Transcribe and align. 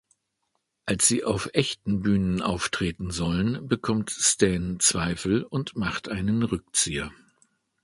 Als 0.87 1.07
sie 1.07 1.23
auf 1.23 1.51
echten 1.53 2.01
Bühnen 2.01 2.41
auftreten 2.41 3.11
sollen, 3.11 3.67
bekommt 3.67 4.09
Stan 4.09 4.79
Zweifel 4.79 5.43
und 5.43 5.75
macht 5.75 6.09
einen 6.09 6.41
Rückzieher. 6.41 7.11